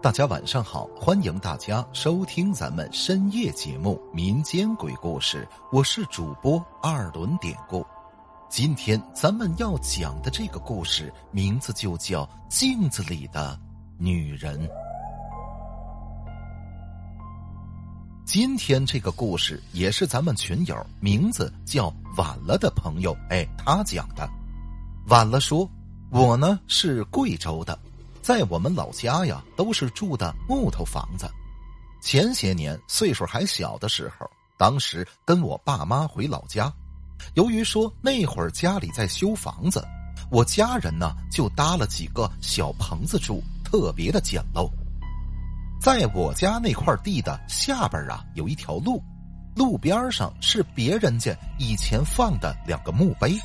[0.00, 7.84] 大家晚上好，欢迎大家收听咱们深夜节目《民间鬼故事》，我是主播二轮典故。
[8.48, 13.58] 今天咱们要讲的这个故事名字就叫《镜子里的
[13.98, 14.68] 女人》。
[18.24, 24.30] 今天这个故事也是咱们群友名字叫晚了的朋友，哎，他讲的。
[25.08, 25.68] 晚了说，
[26.10, 27.76] 我呢是贵州的。
[28.28, 31.26] 在我们老家呀，都是住的木头房子。
[31.98, 36.70] 前些年岁数还小的时候，当时跟我爸妈回老家，
[37.36, 39.82] 由于说那会儿家里在修房子，
[40.30, 44.70] 我家人呢就搭了几个小棚子住，特别的简陋。
[45.80, 49.02] 在我家那块地的下边啊，有一条路，
[49.56, 53.40] 路边上是别人家以前放的两个墓碑。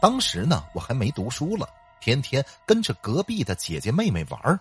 [0.00, 1.68] 当时呢，我还没读书了。
[2.00, 4.60] 天天跟着隔壁的姐姐妹妹玩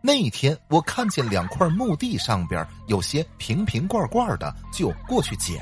[0.00, 5.60] 那天我看见两块墓地上边有些瓶瓶罐罐的，就过去捡，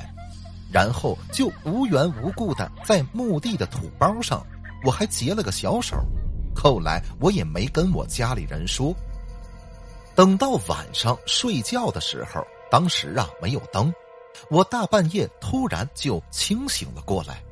[0.70, 4.44] 然后就无缘无故的在墓地的土包上，
[4.84, 5.96] 我还结了个小手。
[6.54, 8.94] 后来我也没跟我家里人说。
[10.14, 13.92] 等到晚上睡觉的时候，当时啊没有灯，
[14.50, 17.42] 我大半夜突然就清醒了过来。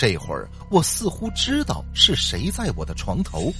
[0.00, 3.52] 这会儿我似乎知道是谁在我的床头，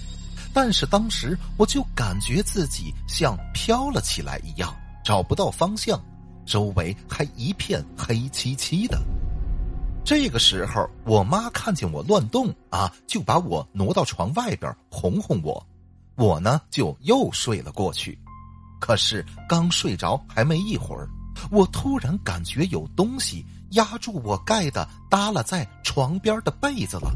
[0.55, 4.75] 但是当时我就感觉自己像飘了起来一样，
[5.05, 6.03] 找不到方向，
[6.47, 8.99] 周围还一片黑漆漆的。
[10.03, 15.63] 这个时候，我妈看见我乱动啊，就把我挪到床外边哄哄我，
[16.15, 18.19] 我呢就又睡了过去。
[18.81, 21.07] 可是刚睡着还没一会儿，
[21.51, 23.45] 我突然感觉有东西。
[23.71, 27.13] 压住我盖的耷拉在床边的被子了，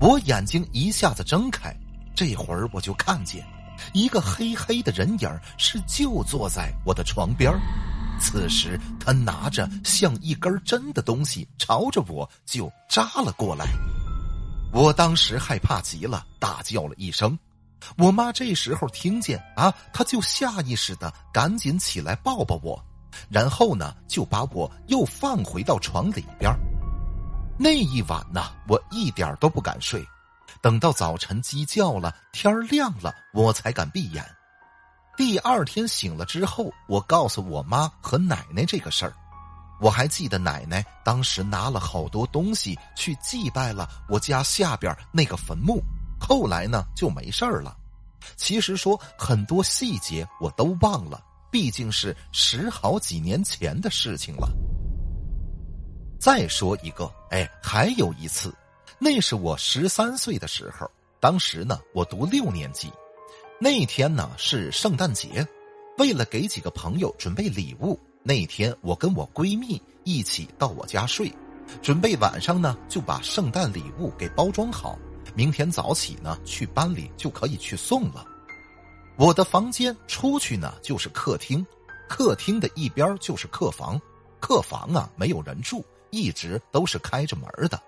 [0.00, 1.74] 我眼睛一下子睁开，
[2.14, 3.46] 这会儿我就看见
[3.92, 7.52] 一个黑黑的人影是就坐在我的床边
[8.20, 13.64] 此时他拿着像一根针的东西朝着我就扎了过来，
[14.72, 17.38] 我当时害怕极了，大叫了一声。
[17.96, 22.84] 我妈这时候听见啊，她就下意识的赶紧起来抱抱我。
[23.28, 26.52] 然后呢，就把我又放回到床里边。
[27.58, 30.04] 那一晚呢，我一点都不敢睡，
[30.62, 34.24] 等到早晨鸡叫了，天亮了，我才敢闭眼。
[35.16, 39.12] 第二天醒了之后，我告诉我妈和奶奶这个事儿。
[39.78, 45.82] 我还记得奶奶当时拿了好多东西去祭拜了我家下边那个坟墓，
[46.18, 47.76] 后来呢就没事儿了。
[48.36, 51.22] 其实说很多细节我都忘了。
[51.50, 54.48] 毕竟是十好几年前的事情了。
[56.18, 58.54] 再说一个，哎，还有一次，
[58.98, 62.92] 那是我十三岁的时候，当时呢，我读六年级，
[63.58, 65.46] 那天呢是圣诞节，
[65.98, 71.32] 为了给几个朋友准备礼物，那天我跟我闺蜜一起到我家睡，
[71.80, 74.98] 准备晚上呢就把圣诞礼物给包装好，
[75.34, 78.24] 明天早起呢去班里就可以去送了。
[79.20, 81.64] 我的房间出去呢就是客厅，
[82.08, 84.00] 客厅的一边就是客房，
[84.40, 87.78] 客房啊没有人住，一直都是开着门的。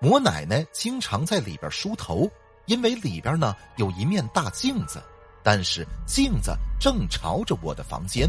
[0.00, 2.26] 我奶奶经常在里边梳头，
[2.64, 4.98] 因为里边呢有一面大镜子，
[5.42, 8.26] 但是镜子正朝着我的房间。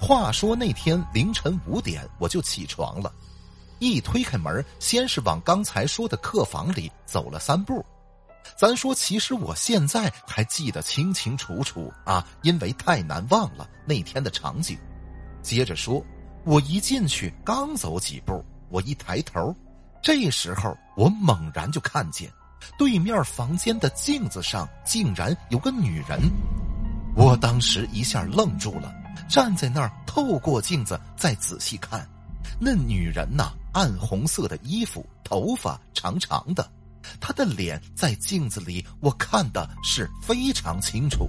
[0.00, 3.12] 话说那天凌晨五点我就起床了，
[3.80, 7.84] 一推开门，先是往刚才说的客房里走了三步。
[8.56, 14.76] 咱说，其实我现在还记得清清楚楚啊，因为太难忘了那天的场景。
[15.42, 16.04] 接着说，
[16.44, 19.54] 我一进去，刚走几步，我一抬头，
[20.02, 22.28] 这时候我猛然就看见，
[22.76, 26.20] 对面房间的镜子上竟然有个女人。
[27.14, 28.92] 我当时一下愣住了，
[29.28, 32.08] 站在那儿，透过镜子再仔细看，
[32.60, 36.68] 那女人呐，暗红色的衣服，头发长长的。
[37.20, 41.28] 他的脸在镜子里，我看的是非常清楚。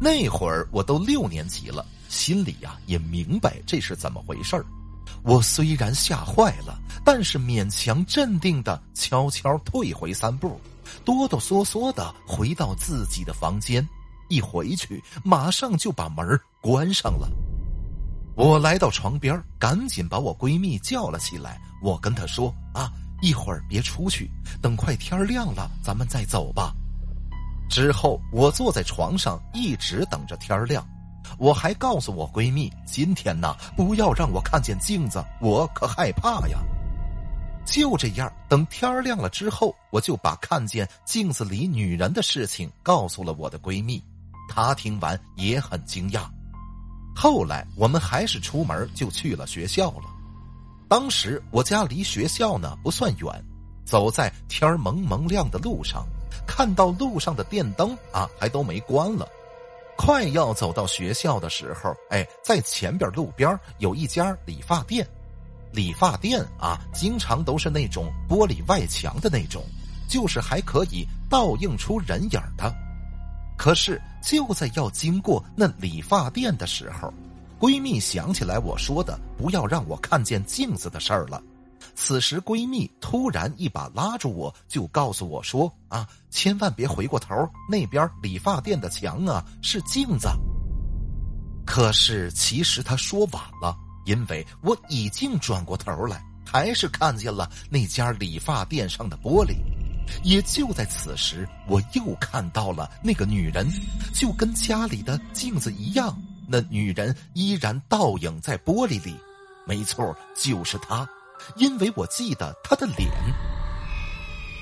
[0.00, 4.64] 那会儿我都六年级了，心里呀也明白这是怎么回事儿。
[5.22, 10.60] 我虽然吓坏了，但是勉强镇定的悄悄退回三步，
[11.04, 13.86] 哆哆嗦嗦的回到自己的房间。
[14.28, 17.28] 一回去，马上就把门关上了。
[18.34, 21.60] 我来到床边，赶紧把我闺蜜叫了起来。
[21.82, 22.90] 我跟她说：“啊。”
[23.22, 24.30] 一会儿别出去，
[24.60, 26.74] 等快天亮了，咱们再走吧。
[27.70, 30.86] 之后我坐在床上一直等着天亮。
[31.38, 36.58] 我还告诉我闺蜜，今天呢不要让我看见镜子，我可害怕呀。
[37.64, 44.02] 就这样，等天亮了之后，我就把看见镜子里女人的事情告诉了我的闺蜜。
[44.48, 46.24] 她听完也很惊讶。
[47.14, 50.11] 后来我们还是出门就去了学校了。
[50.92, 53.44] 当时我家离学校呢不算远，
[53.82, 56.06] 走在天蒙蒙亮的路上，
[56.46, 59.26] 看到路上的电灯啊还都没关了。
[59.96, 65.08] 快要走到学校的时候，哎，在前边路边有一家理发店。
[65.72, 69.64] 理发店啊，经常都是那种玻璃外墙的那种，
[70.10, 72.70] 就是还可以倒映出人影的。
[73.56, 77.10] 可是就在要经过那理发店的时候，
[77.62, 81.40] 闺蜜想起来我说的不要让我看见镜子的事儿了。
[81.94, 90.28] 此时闺蜜突然一把拉住我，就告诉我说：“啊，千万别回过头，那边理发店的墙啊是镜子。”
[91.64, 93.76] 可是其实她说晚了。
[94.06, 99.54] 因为我已经转过头来，还是看见了那家理发店上的玻璃。
[100.24, 103.64] 也就在此时，我又看到了那个女人，
[104.12, 109.16] 就跟家里的镜子一样，那女人依然倒影在玻璃里。
[109.64, 111.08] 没错，就是她，
[111.56, 113.08] 因为我记得她的脸。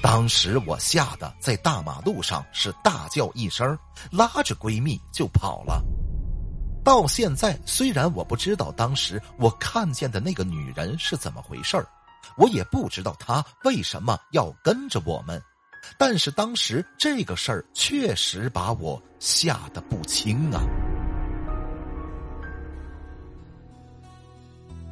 [0.02, 3.78] 当时我吓得在大马路上是大叫一声，
[4.10, 5.82] 拉着闺蜜就跑了。
[6.82, 11.86] 到现在，虽然我不知道当时我看见的那个女人是怎么回事儿，
[12.36, 15.42] 我也不知道她为什么要跟着我们，
[15.98, 20.62] 但是当时这个事儿确实把我吓得不轻啊。